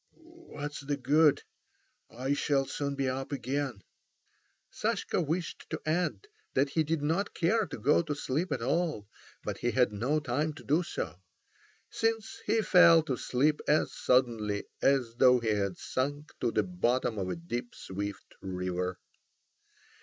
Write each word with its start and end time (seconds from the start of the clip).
"What's 0.15 0.79
the 0.79 0.97
good? 0.97 1.43
I 2.09 2.33
shall 2.33 2.65
soon 2.65 2.95
be 2.95 3.07
up 3.07 3.31
again." 3.31 3.83
Sashka 4.71 5.21
wished 5.21 5.69
to 5.69 5.81
add 5.85 6.27
that 6.55 6.69
he 6.71 6.83
did 6.83 7.03
not 7.03 7.35
care 7.35 7.67
to 7.67 7.77
go 7.77 8.01
to 8.01 8.15
sleep 8.15 8.51
at 8.51 8.63
all, 8.63 9.07
but 9.43 9.59
he 9.59 9.69
had 9.69 9.91
no 9.93 10.19
time 10.19 10.53
to 10.53 10.63
do 10.63 10.81
so, 10.81 11.19
since 11.91 12.39
he 12.47 12.63
fell 12.63 13.03
to 13.03 13.15
sleep 13.15 13.61
as 13.67 13.93
suddenly 13.93 14.63
as 14.81 15.13
though 15.17 15.39
he 15.39 15.49
had 15.49 15.77
sunk 15.77 16.31
to 16.39 16.49
the 16.49 16.63
bottom 16.63 17.19
of 17.19 17.29
a 17.29 17.35
deep 17.35 17.75
swift 17.75 18.33
river. 18.41 18.97